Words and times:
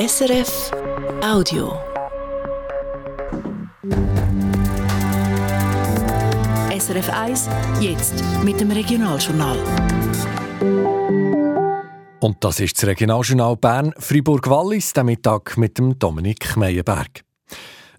SRF 0.00 0.70
Audio. 1.22 1.78
SRF 6.72 7.10
1, 7.10 7.48
jetzt 7.80 8.14
mit 8.42 8.58
dem 8.58 8.70
Regionaljournal. 8.70 9.58
Und 12.20 12.42
das 12.42 12.60
ist 12.60 12.78
das 12.78 12.86
Regionaljournal 12.86 13.58
Bern, 13.58 13.92
Fribourg-Wallis, 13.98 14.94
der 14.94 15.04
Mittag 15.04 15.58
mit 15.58 15.76
dem 15.76 15.98
Dominik 15.98 16.56
Meyerberg. 16.56 17.22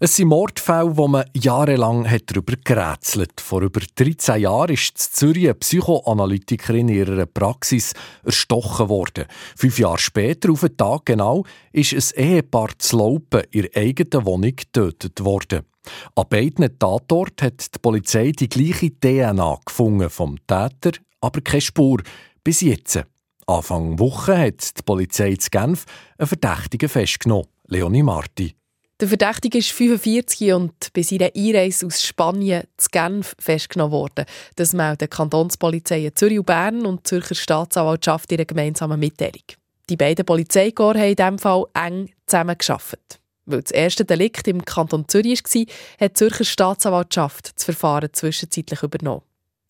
Es 0.04 0.15
sind 0.15 0.29
Mordfälle, 0.29 0.97
wo 0.97 1.07
man 1.07 1.25
jahrelang 1.36 2.09
darüber 2.25 2.55
gerätselt 2.63 3.33
hat. 3.33 3.39
Vor 3.39 3.61
über 3.61 3.81
13 3.81 4.41
Jahren 4.41 4.73
ist 4.73 4.89
in 4.89 4.97
Zürich 4.97 5.43
eine 5.43 5.54
Psychoanalytikerin 5.54 6.89
in 6.89 6.95
ihrer 6.95 7.27
Praxis 7.27 7.93
erstochen 8.23 8.89
worden. 8.89 9.25
Fünf 9.55 9.77
Jahre 9.77 10.00
später, 10.00 10.51
auf 10.51 10.61
den 10.61 10.75
Tag 10.75 11.05
genau, 11.05 11.43
ist 11.71 11.93
ein 11.93 12.23
Ehepaar 12.23 12.69
zu 12.79 12.97
Laupen 12.97 13.43
in 13.51 13.65
ihrer 13.65 13.77
eigenen 13.77 14.25
Wohnung 14.25 14.55
getötet 14.55 15.24
worden. 15.24 15.68
An 16.15 16.25
beiden 16.27 16.79
Tatorten 16.79 17.46
hat 17.46 17.75
die 17.75 17.79
Polizei 17.79 18.32
die 18.32 18.49
gleiche 18.49 18.89
DNA 18.89 19.60
gefunden 19.63 20.10
vom 20.10 20.36
Täter, 20.47 20.97
aber 21.19 21.41
keine 21.41 21.61
Spur. 21.61 22.02
Bis 22.43 22.61
jetzt. 22.61 23.04
Anfang 23.46 23.99
Woche 23.99 24.36
hat 24.36 24.79
die 24.79 24.82
Polizei 24.82 25.36
zu 25.36 25.52
Genf 25.52 25.86
einen 26.18 26.27
Verdächtigen 26.27 26.89
festgenommen, 26.89 27.46
Leonie 27.68 28.02
Marti. 28.02 28.55
Der 29.01 29.07
Verdächtige 29.07 29.57
ist 29.57 29.71
45 29.71 30.54
und 30.54 30.93
bei 30.93 31.01
seiner 31.01 31.32
Einreise 31.36 31.87
aus 31.87 32.03
Spanien 32.03 32.66
zu 32.78 32.88
Genf 32.91 33.36
festgenommen 33.39 33.94
worden. 33.94 34.25
Das 34.58 34.73
melden 34.73 35.09
Kantonspolizei 35.09 36.11
Zürich 36.14 36.38
und 36.38 36.45
Bern 36.45 36.86
und 36.86 37.00
die 37.00 37.03
Zürcher 37.09 37.33
Staatsanwaltschaft 37.33 38.31
in 38.31 38.38
einer 38.38 38.45
gemeinsamen 38.45 39.00
Mitteilung. 39.00 39.41
Die 39.89 39.97
beiden 39.97 40.23
Polizeikorps 40.23 41.00
haben 41.00 41.09
in 41.09 41.16
diesem 41.16 41.39
Fall 41.39 41.66
eng 41.73 42.11
zusammengearbeitet. 42.27 43.19
Weil 43.47 43.64
das 43.64 43.72
erste 43.72 44.05
Delikt 44.05 44.47
im 44.47 44.64
Kanton 44.64 45.07
Zürich 45.07 45.44
war, 45.45 45.66
hat 45.99 46.11
die 46.11 46.13
Zürcher 46.13 46.45
Staatsanwaltschaft 46.45 47.53
das 47.55 47.63
Verfahren 47.66 48.13
zwischenzeitlich 48.13 48.83
übernommen. 48.83 49.23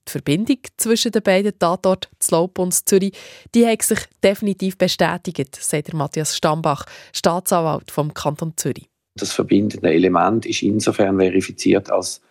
Die 0.10 0.12
Verbindung 0.12 0.58
zwischen 0.76 1.14
den 1.14 1.24
beiden 1.24 1.58
Tatorten 1.58 2.12
Slope 2.22 2.62
und 2.62 2.74
Zürich 2.74 3.14
die 3.56 3.66
hat 3.66 3.82
sich 3.82 4.00
definitiv 4.22 4.78
bestätigt, 4.78 5.56
sagt 5.56 5.94
Matthias 5.94 6.36
Stambach, 6.36 6.84
Staatsanwalt 7.14 7.92
vom 7.92 8.14
Kanton 8.14 8.52
Zürich. 8.58 8.91
Das 9.16 9.34
verbindende 9.34 9.92
Element 9.92 10.46
ist 10.46 10.64
insofern 10.64 11.20
verifiziert, 11.20 11.92
als 11.92 12.22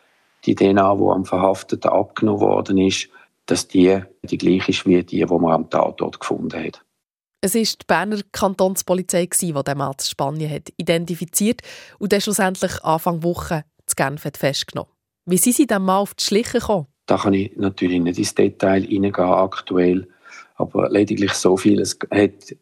die 0.44 0.54
DNA, 0.54 0.94
die 0.94 1.02
am 1.02 1.24
Verhafteten 1.24 1.90
abgenommen 1.90 2.40
worden 2.40 2.78
ist, 2.78 3.08
dass 3.46 3.68
die 3.68 4.00
die 4.22 4.38
gleiche 4.38 4.70
ist 4.70 4.86
wie 4.86 5.02
die, 5.02 5.18
die 5.18 5.26
man 5.26 5.52
am 5.52 5.70
Tatort 5.70 6.20
gefunden 6.20 6.64
hat. 6.64 6.82
Es 7.42 7.54
war 7.54 7.62
die 7.62 7.86
Berner 7.86 8.20
Kantonspolizei, 8.32 9.26
die 9.26 9.52
den 9.52 9.78
Mann 9.78 9.94
aus 9.94 10.08
Spanien 10.08 10.50
hat 10.50 10.72
identifiziert 10.76 11.62
und 11.98 12.12
dann 12.12 12.20
schlussendlich 12.20 12.82
Anfang 12.84 13.22
Woche 13.22 13.64
zu 13.86 13.96
Genf 13.96 14.24
hat 14.24 14.36
festgenommen. 14.36 14.92
Wie 15.26 15.38
sind 15.38 15.56
Sie 15.56 15.66
dann 15.66 15.84
mal 15.84 15.98
auf 15.98 16.14
die 16.14 16.24
Schliche 16.24 16.58
gekommen? 16.58 16.86
Da 17.06 17.16
kann 17.16 17.34
ich 17.34 17.56
natürlich 17.56 18.00
nicht 18.00 18.18
ins 18.18 18.34
Detail 18.34 18.82
hineingehen 18.82 19.28
aktuell, 19.28 20.08
aber 20.56 20.90
lediglich 20.90 21.32
so 21.32 21.56
viel, 21.56 21.80
es 21.80 21.98
hat 22.10 22.54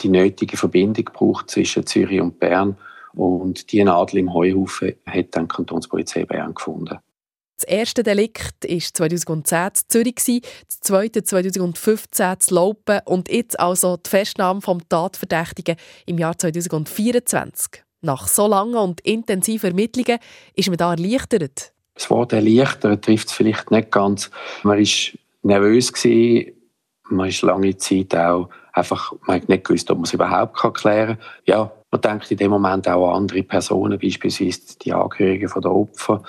die 0.00 0.08
nötige 0.08 0.56
Verbindung 0.56 1.04
gebraucht 1.04 1.50
zwischen 1.50 1.86
Zürich 1.86 2.20
und 2.20 2.38
Bern 2.38 2.76
und 3.18 3.72
die 3.72 3.82
Nadel 3.82 4.20
im 4.20 4.32
Heuhaufen 4.32 4.94
hat 5.06 5.26
dann 5.32 5.48
die 5.48 5.54
Kantonspolizei 5.54 6.24
Bern 6.24 6.54
gefunden. 6.54 6.98
Das 7.60 7.64
erste 7.64 8.04
Delikt 8.04 8.62
war 8.68 8.78
2010 8.78 9.66
in 9.66 9.72
Zürich, 9.88 10.42
das 10.68 10.80
zweite 10.80 11.24
2015 11.24 12.26
in 12.26 12.54
Laupen 12.54 13.00
und 13.04 13.28
jetzt 13.28 13.58
also 13.58 13.96
die 13.96 14.08
Festnahme 14.08 14.60
vom 14.60 14.88
Tatverdächtigen 14.88 15.76
im 16.06 16.18
Jahr 16.18 16.38
2024. 16.38 17.82
Nach 18.00 18.28
so 18.28 18.46
langen 18.46 18.76
und 18.76 19.00
intensiven 19.00 19.70
Ermittlungen 19.70 20.20
ist 20.54 20.68
man 20.68 20.76
da 20.76 20.92
erleichtert. 20.92 21.72
Das 21.94 22.08
Wort 22.10 22.32
erleichtert 22.32 23.04
trifft 23.04 23.26
es 23.26 23.32
vielleicht 23.32 23.72
nicht 23.72 23.90
ganz. 23.90 24.30
Man 24.62 24.78
war 24.78 24.86
nervös, 25.42 25.92
man 27.10 27.28
ist 27.28 27.42
lange 27.42 27.76
Zeit 27.76 28.14
auch 28.14 28.50
einfach, 28.72 29.12
man 29.26 29.40
hat 29.40 29.48
nicht 29.48 29.64
gewusst, 29.64 29.90
ob 29.90 29.98
man 29.98 30.04
es 30.04 30.12
überhaupt 30.12 30.56
klären 30.74 31.16
kann. 31.16 31.26
Ja, 31.44 31.72
man 31.90 32.00
denkt 32.00 32.30
in 32.30 32.36
dem 32.36 32.50
Moment 32.50 32.86
auch 32.88 33.08
an 33.10 33.22
andere 33.22 33.42
Personen, 33.42 33.98
beispielsweise 33.98 34.78
die 34.82 34.92
Angehörigen 34.92 35.50
der 35.60 35.72
Opfer, 35.72 36.22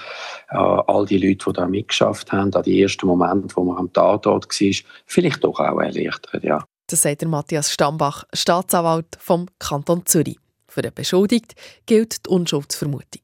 all 0.48 1.06
die 1.06 1.18
Leute, 1.18 1.46
die 1.48 1.54
da 1.54 1.68
mitgeschafft 1.68 2.32
haben, 2.32 2.54
an 2.54 2.64
die 2.64 2.82
ersten 2.82 3.08
Momente, 3.08 3.56
wo 3.56 3.64
man 3.64 3.78
am 3.78 3.92
Tatort 3.92 4.46
war, 4.48 4.74
vielleicht 5.06 5.44
doch 5.44 5.60
auch 5.60 5.80
erleichtert, 5.80 6.44
ja. 6.44 6.64
Das 6.88 7.04
sagt 7.04 7.22
der 7.22 7.28
Matthias 7.28 7.72
Stambach, 7.72 8.24
Staatsanwalt 8.34 9.18
vom 9.20 9.46
Kanton 9.60 10.06
Zürich. 10.06 10.40
Für 10.68 10.82
den 10.82 10.94
Beschuldigten 10.94 11.56
gilt 11.86 12.26
die 12.26 12.30
Unschuldsvermutung. 12.30 13.22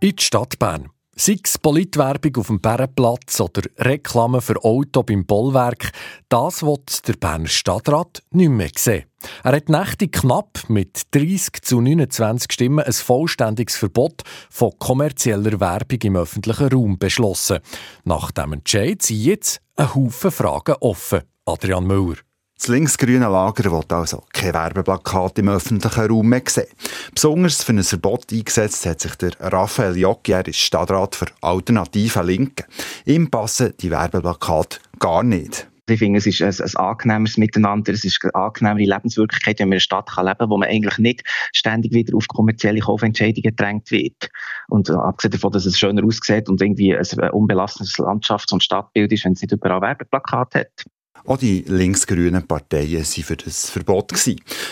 In 0.00 0.14
die 0.16 0.22
Stadt 0.22 0.58
Bern. 0.58 0.88
Sei 1.20 1.36
es 1.42 1.58
Politwerbung 1.58 2.36
auf 2.36 2.46
dem 2.46 2.60
Bärenplatz 2.60 3.40
oder 3.40 3.62
Reklame 3.78 4.40
für 4.40 4.62
Auto 4.62 5.02
beim 5.02 5.26
Bollwerk, 5.26 5.90
das 6.28 6.62
wird 6.62 7.08
der 7.08 7.14
Berner 7.14 7.48
Stadtrat 7.48 8.22
nicht 8.30 8.50
mehr 8.50 8.70
sehen. 8.78 9.06
Er 9.42 9.56
hat 9.56 9.68
nächtig 9.68 10.12
knapp 10.12 10.60
mit 10.68 11.02
30 11.10 11.62
zu 11.62 11.80
29 11.80 12.52
Stimmen 12.52 12.84
ein 12.84 12.92
vollständiges 12.92 13.76
Verbot 13.76 14.22
von 14.48 14.78
kommerzieller 14.78 15.58
Werbung 15.58 15.98
im 16.02 16.16
öffentlichen 16.16 16.68
Raum 16.68 16.98
beschlossen. 17.00 17.58
Nach 18.04 18.30
dem 18.30 18.52
Entscheid 18.52 19.02
sind 19.02 19.20
jetzt 19.20 19.60
ein 19.74 19.92
Haufen 19.96 20.30
Fragen 20.30 20.76
offen. 20.80 21.22
Adrian 21.46 21.84
Müller. 21.84 22.27
Das 22.58 22.66
linksgrüne 22.66 23.28
Lager 23.28 23.70
will 23.70 23.84
also 23.88 24.24
kein 24.32 24.52
Werbeplakat 24.52 25.38
im 25.38 25.48
öffentlichen 25.48 26.06
Raum 26.06 26.28
mehr 26.28 26.42
sehen. 26.48 26.66
Besonders 27.14 27.62
für 27.62 27.72
ein 27.72 27.84
Verbot 27.84 28.32
eingesetzt 28.32 28.84
hat 28.84 29.00
sich 29.00 29.14
der 29.14 29.30
Raphael 29.38 29.96
Jocki, 29.96 30.32
er 30.32 30.46
ist 30.46 30.58
Stadtrat 30.58 31.14
für 31.14 31.26
Alternative 31.40 32.20
Linke. 32.22 32.64
Ihm 33.04 33.30
passen 33.30 33.74
die 33.80 33.92
Werbeplakate 33.92 34.78
gar 34.98 35.22
nicht. 35.22 35.68
Ich 35.88 36.00
finde, 36.00 36.18
es 36.18 36.26
ist 36.26 36.42
ein, 36.42 36.66
ein 36.66 36.76
angenehmeres 36.76 37.36
Miteinander, 37.36 37.92
es 37.92 38.04
ist 38.04 38.18
eine 38.24 38.34
angenehmere 38.34 38.96
Lebenswirklichkeit, 38.96 39.60
wenn 39.60 39.68
man 39.68 39.72
in 39.72 39.76
einer 39.76 39.80
Stadt 39.80 40.10
kann 40.10 40.26
leben 40.26 40.38
kann, 40.38 40.50
wo 40.50 40.58
man 40.58 40.68
eigentlich 40.68 40.98
nicht 40.98 41.22
ständig 41.52 41.92
wieder 41.92 42.16
auf 42.16 42.26
kommerzielle 42.26 42.80
Kaufentscheidungen 42.80 43.42
gedrängt 43.42 43.90
wird. 43.92 44.30
Und 44.68 44.90
äh, 44.90 44.94
abgesehen 44.94 45.30
davon, 45.30 45.52
dass 45.52 45.64
es 45.64 45.78
schöner 45.78 46.04
aussieht 46.04 46.48
und 46.48 46.60
irgendwie 46.60 46.94
ein 46.94 47.30
unbelastenes 47.30 47.94
Landschafts- 47.98 48.52
und 48.52 48.64
Stadtbild 48.64 49.12
ist, 49.12 49.24
wenn 49.24 49.32
es 49.32 49.42
nicht 49.42 49.52
überall 49.52 49.80
Werbeplakate 49.80 50.58
hat. 50.58 50.84
Auch 51.24 51.38
die 51.38 51.64
linksgrünen 51.66 52.46
Parteien 52.46 53.04
waren 53.04 53.24
für 53.24 53.36
das 53.36 53.70
Verbot. 53.70 54.12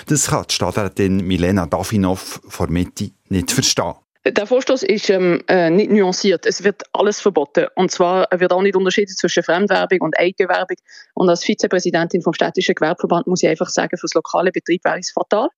Das 0.07 0.27
kann 0.27 0.45
die 0.49 0.55
Stadträtin 0.55 1.27
Milena 1.27 1.67
Davinov 1.67 2.41
vor 2.49 2.69
Mitte 2.69 3.11
nicht 3.29 3.53
verstehen. 3.53 3.95
Der 4.27 4.47
Vorstoß 4.47 4.83
ist 4.83 5.09
ähm, 5.09 5.41
äh, 5.47 5.71
nicht 5.71 5.91
nuanciert. 5.91 6.47
Es 6.47 6.65
wird 6.65 6.83
alles 6.93 7.21
verboten. 7.21 7.67
Und 7.77 7.93
zwar 7.93 8.27
wird 8.33 8.53
auch 8.53 8.63
nicht 8.63 8.75
unterschieden 8.75 9.15
zwischen 9.15 9.45
Fremdwerbung 9.45 10.01
und 10.01 10.19
Eigenwerbung. 10.19 10.77
Und 11.15 11.29
als 11.29 11.45
Vizepräsidentin 11.45 12.23
vom 12.23 12.33
Städtischen 12.33 12.75
Gewerbeverband 12.75 13.29
muss 13.29 13.45
ich 13.45 13.49
einfach 13.49 13.69
sagen, 13.69 13.97
für 13.97 14.07
das 14.07 14.15
lokale 14.15 14.51
Betrieb 14.51 14.85
wäre 14.85 14.99
es 14.99 15.13
fatal. 15.13 15.49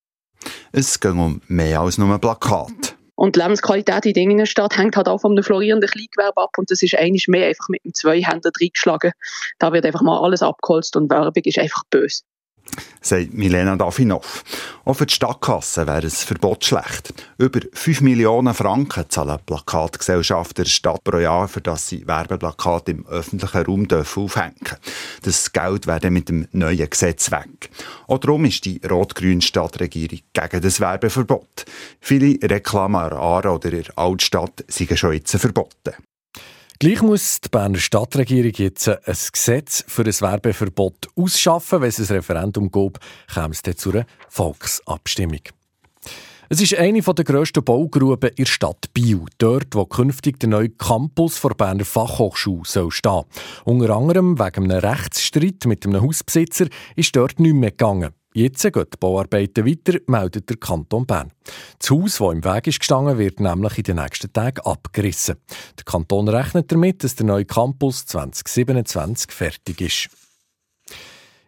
Es 0.73 1.01
geht 1.01 1.13
um 1.13 1.41
mehr 1.49 1.81
als 1.81 1.97
nur 1.97 2.13
ein 2.13 2.21
Plakat. 2.21 2.98
Und 3.19 3.35
die 3.35 3.41
Lebensqualität 3.41 4.07
in 4.07 4.13
der 4.13 4.23
Innenstadt 4.23 4.79
hängt 4.79 4.97
halt 4.97 5.09
auch 5.09 5.19
vom 5.19 5.37
florierenden 5.43 5.91
Kleingewerbe 5.91 6.41
ab 6.41 6.51
und 6.57 6.71
das 6.71 6.83
ist 6.83 6.97
eigentlich 6.97 7.27
mehr 7.27 7.49
einfach 7.49 7.69
mit 7.69 7.85
dem 7.85 7.93
Zweihänder 7.93 8.53
reingeschlagen. 8.61 9.11
Da 9.59 9.73
wird 9.73 9.85
einfach 9.85 10.03
mal 10.03 10.23
alles 10.23 10.41
abgeholzt 10.41 10.95
und 10.95 11.11
Werbung 11.11 11.43
ist 11.43 11.59
einfach 11.59 11.83
böse 11.91 12.23
sagt 13.01 13.35
Milena 13.35 13.77
Davinov. 13.77 14.45
Auch 14.85 14.95
für 14.95 15.07
die 15.07 15.15
Stadtkasse 15.15 15.87
wäre 15.87 16.03
ein 16.03 16.11
Verbot 16.11 16.65
schlecht. 16.65 17.13
Über 17.39 17.61
5 17.73 18.01
Millionen 18.01 18.55
Franken 18.55 19.05
zahlen 19.09 19.39
Plakatgesellschaften 19.45 20.65
der 20.65 20.71
Stadt 20.71 21.05
pro 21.05 21.19
Jahr, 21.19 21.49
für 21.49 21.61
das 21.61 21.89
sie 21.89 22.07
Werbeplakate 22.07 22.93
im 22.93 23.07
öffentlichen 23.07 23.63
Raum 23.63 23.89
dürfen 23.89 24.25
aufhängen 24.25 24.77
Das 25.23 25.53
Geld 25.53 25.87
wäre 25.87 26.11
mit 26.11 26.29
dem 26.29 26.49
neuen 26.53 26.89
Gesetz 26.89 27.31
weg. 27.31 27.71
Auch 28.07 28.19
darum 28.19 28.45
ist 28.45 28.65
die 28.65 28.81
rot-grüne 28.89 29.43
Stadtregierung 29.43 30.21
gegen 30.33 30.61
das 30.63 30.81
Werbeverbot. 30.81 31.65
Viele 32.01 32.39
Reklamen 32.43 32.97
an 32.97 33.13
Aare 33.13 33.51
oder 33.51 33.73
in 33.73 33.83
der 33.83 33.99
Altstadt 33.99 34.65
sind 34.69 34.99
schon 34.99 35.13
jetzt 35.13 35.37
verboten. 35.37 35.95
Gleich 36.81 37.03
muss 37.03 37.41
die 37.41 37.49
Berner 37.49 37.79
Stadtregierung 37.79 38.53
jetzt 38.55 38.89
ein 38.89 39.17
Gesetz 39.33 39.85
für 39.89 40.03
ein 40.03 40.21
Werbeverbot 40.21 41.09
ausschaffen. 41.17 41.81
Wenn 41.81 41.89
es 41.89 41.99
ein 41.99 42.07
Referendum 42.07 42.71
gab, 42.71 43.01
käme 43.35 43.51
es 43.51 43.63
dann 43.63 43.77
zu 43.77 43.91
einer 43.91 44.07
Volksabstimmung. 44.29 45.41
Es 46.49 46.61
ist 46.61 46.77
eine 46.77 47.03
der 47.03 47.25
grössten 47.25 47.65
Baugruben 47.65 48.31
in 48.31 48.45
der 48.45 48.47
Stadt 48.47 48.95
Biel, 48.95 49.25
dort, 49.39 49.75
wo 49.75 49.87
künftig 49.87 50.39
der 50.39 50.51
neue 50.51 50.69
Campus 50.69 51.41
der 51.41 51.49
Berner 51.49 51.85
Fachhochschule 51.85 52.63
soll 52.65 52.93
stehen. 52.93 53.25
Unter 53.65 53.97
anderem 53.97 54.39
wegen 54.39 54.71
einem 54.71 54.79
Rechtsstreit 54.79 55.65
mit 55.67 55.85
einem 55.85 56.01
Hausbesitzer 56.01 56.69
ist 56.95 57.17
dort 57.17 57.41
nichts 57.41 57.59
mehr 57.59 57.73
gegangen. 57.73 58.15
Jetzt 58.39 58.63
gehen 58.63 58.73
die 58.73 58.97
Bauarbeiten 59.01 59.67
weiter, 59.67 59.99
meldet 60.07 60.49
der 60.49 60.59
Kanton 60.59 61.05
Bern. 61.07 61.33
Das 61.81 61.91
Haus, 61.91 62.19
das 62.19 62.33
im 62.33 62.45
Weg 62.45 62.69
ist 62.69 62.79
gestanden, 62.79 63.19
wird 63.19 63.41
nämlich 63.41 63.79
in 63.79 63.83
den 63.83 63.97
nächsten 63.97 64.33
Tagen 64.33 64.61
abgerissen. 64.61 65.39
Der 65.77 65.85
Kanton 65.85 66.29
rechnet 66.29 66.71
damit, 66.71 67.03
dass 67.03 67.17
der 67.17 67.27
neue 67.27 67.45
Campus 67.45 68.07
2027 68.07 69.33
fertig 69.33 69.81
ist. 69.81 70.28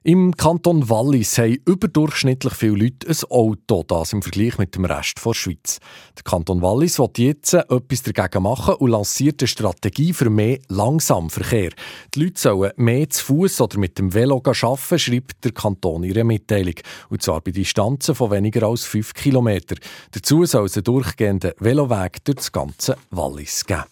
Im 0.03 0.35
Kanton 0.35 0.89
Wallis 0.89 1.37
haben 1.37 1.59
überdurchschnittlich 1.67 2.55
viele 2.55 2.85
Leute 2.85 3.07
ein 3.07 3.31
Auto, 3.31 3.83
das 3.83 4.15
im 4.15 4.23
Vergleich 4.23 4.57
mit 4.57 4.75
dem 4.75 4.87
Rest 4.87 5.21
der 5.23 5.35
Schweiz. 5.35 5.79
Der 6.17 6.23
Kanton 6.23 6.63
Wallis 6.63 6.99
will 6.99 7.11
jetzt 7.19 7.53
etwas 7.53 8.03
dagegen 8.05 8.43
machen 8.43 8.77
und 8.77 8.93
lanciert 8.93 9.43
eine 9.43 9.49
Strategie 9.49 10.15
für 10.15 10.31
mehr 10.31 10.59
Langsamverkehr. 10.69 11.73
Die 12.15 12.25
Leute 12.25 12.41
sollen 12.41 12.73
mehr 12.77 13.11
zu 13.11 13.27
Fuß 13.27 13.61
oder 13.61 13.79
mit 13.79 13.99
dem 13.99 14.15
Velo 14.15 14.43
arbeiten, 14.43 14.99
schreibt 14.99 15.45
der 15.45 15.53
Kanton 15.53 16.03
ihre 16.05 16.25
Mitteilung. 16.25 16.77
Und 17.11 17.21
zwar 17.21 17.43
bei 17.43 17.51
Distanzen 17.51 18.15
von 18.15 18.31
weniger 18.31 18.67
als 18.67 18.87
5 18.87 19.13
Kilometern. 19.13 19.81
Dazu 20.13 20.47
soll 20.47 20.65
es 20.65 20.79
einen 20.79 20.85
durchgehenden 20.85 21.53
Veloweg 21.59 22.25
durch 22.25 22.37
das 22.37 22.53
ganze 22.53 22.97
Wallis 23.11 23.67
geben. 23.67 23.85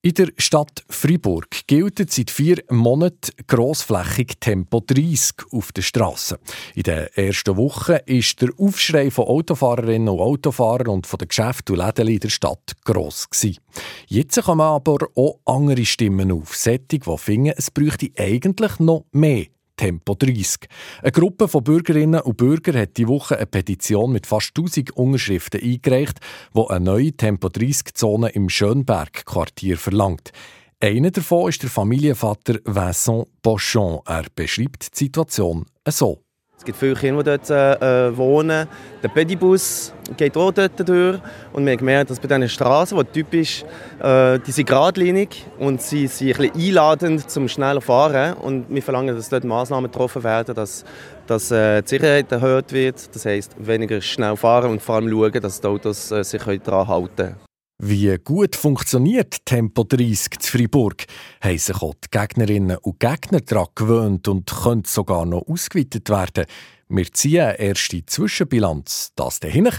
In 0.00 0.14
der 0.14 0.28
Stadt 0.36 0.84
Fribourg 0.88 1.48
gilt 1.66 1.98
seit 2.12 2.30
vier 2.30 2.62
Monaten 2.70 3.32
grossflächig 3.48 4.34
Tempo 4.38 4.78
30 4.78 5.34
auf 5.50 5.72
den 5.72 5.82
Strassen. 5.82 6.38
In 6.76 6.84
den 6.84 7.08
ersten 7.16 7.56
Wochen 7.56 7.96
ist 8.06 8.40
der 8.40 8.50
Aufschrei 8.58 9.10
von 9.10 9.24
Autofahrerinnen 9.24 10.08
und 10.08 10.20
Autofahrern 10.20 10.86
und 10.86 11.08
von 11.08 11.18
den 11.18 11.26
Geschäften 11.26 11.74
und 11.74 11.84
Läden 11.84 12.06
in 12.06 12.20
der 12.20 12.28
Stadt 12.28 12.76
gross 12.84 13.28
gewesen. 13.28 13.58
Jetzt 14.06 14.40
kommen 14.40 14.60
aber 14.60 15.08
auch 15.16 15.40
andere 15.44 15.84
Stimmen 15.84 16.30
auf, 16.30 16.54
Sättig, 16.54 17.02
die 17.02 17.18
finden, 17.18 17.54
es 17.56 17.72
bräuchte 17.72 18.12
eigentlich 18.16 18.78
noch 18.78 19.04
mehr 19.10 19.46
Tempo 19.78 20.14
30. 20.14 20.68
Eine 21.00 21.12
Gruppe 21.12 21.48
von 21.48 21.64
Bürgerinnen 21.64 22.20
und 22.20 22.36
Bürgern 22.36 22.76
hat 22.76 22.98
die 22.98 23.08
Woche 23.08 23.36
eine 23.36 23.46
Petition 23.46 24.12
mit 24.12 24.26
fast 24.26 24.52
1000 24.58 24.90
Unterschriften 24.90 25.62
eingereicht, 25.62 26.18
die 26.54 26.68
eine 26.68 26.84
neue 26.84 27.12
Tempo 27.12 27.48
30-Zone 27.48 28.28
im 28.30 28.50
Schönberg-Quartier 28.50 29.78
verlangt. 29.78 30.32
Einer 30.80 31.10
davon 31.10 31.48
ist 31.48 31.62
der 31.62 31.70
Familienvater 31.70 32.58
Vincent 32.64 33.28
Bochon. 33.40 34.00
Er 34.04 34.26
beschreibt 34.34 34.92
die 34.92 35.04
Situation 35.04 35.64
so. 35.88 36.22
Es 36.58 36.64
gibt 36.64 36.76
viele 36.76 36.94
Kinder, 36.94 37.22
die 37.22 37.30
dort 37.30 37.50
äh, 37.50 38.16
wohnen. 38.16 38.66
Der 39.00 39.08
Pedibus 39.08 39.92
geht 40.16 40.36
auch 40.36 40.50
dort 40.50 40.88
durch. 40.88 41.20
Und 41.52 41.64
wir 41.64 41.72
haben 41.72 41.78
gemerkt, 41.78 42.10
dass 42.10 42.18
bei 42.18 42.26
diesen 42.26 42.48
Straßen, 42.48 42.98
die 42.98 43.04
typisch 43.04 43.64
äh, 44.02 44.40
die 44.40 44.50
sind 44.50 44.68
geradlinig 44.68 45.46
und 45.60 45.80
sie 45.80 46.08
sind 46.08 46.34
ein 46.40 46.50
bisschen 46.50 46.68
einladend 46.68 47.30
zum 47.30 47.48
schneller 47.48 47.80
Fahren. 47.80 48.34
Und 48.34 48.66
wir 48.68 48.82
verlangen, 48.82 49.14
dass 49.14 49.28
dort 49.28 49.44
Massnahmen 49.44 49.90
getroffen 49.90 50.24
werden, 50.24 50.52
dass, 50.56 50.84
dass 51.28 51.50
äh, 51.52 51.80
die 51.82 51.88
Sicherheit 51.88 52.32
erhöht 52.32 52.72
wird. 52.72 53.14
Das 53.14 53.24
heisst, 53.24 53.54
weniger 53.56 54.00
schnell 54.00 54.36
fahren 54.36 54.72
und 54.72 54.82
vor 54.82 54.96
allem 54.96 55.08
schauen, 55.08 55.40
dass 55.40 55.60
die 55.60 55.68
Autos 55.68 56.10
äh, 56.10 56.24
sich 56.24 56.42
daran 56.42 56.88
halten 56.88 57.16
können. 57.16 57.47
Wie 57.80 58.18
gut 58.18 58.56
funktioniert 58.56 59.46
Tempo 59.46 59.84
30 59.84 60.40
zu 60.40 60.58
Freiburg, 60.58 61.04
haben 61.40 61.58
sich 61.58 61.80
auch 61.80 61.94
die 61.94 62.08
Gegnerinnen 62.10 62.76
und 62.78 62.98
Gegner 62.98 63.40
daran 63.40 63.68
gewöhnt 63.76 64.26
und 64.26 64.50
könnte 64.50 64.90
sogar 64.90 65.24
noch 65.24 65.46
ausgeweitet 65.46 66.10
werden. 66.10 66.46
Wir 66.88 67.12
ziehen 67.12 67.42
eine 67.42 67.60
erste 67.60 68.04
Zwischenbilanz. 68.04 69.12
Das 69.14 69.38
dahin 69.38 69.70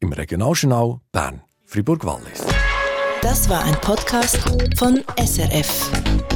im 0.00 0.12
Regionaljournal 0.12 0.98
Bern, 1.12 1.42
Fribourg-Wallis. 1.64 2.44
Das 3.22 3.48
war 3.48 3.62
ein 3.62 3.80
Podcast 3.80 4.36
von 4.76 5.04
SRF. 5.16 6.33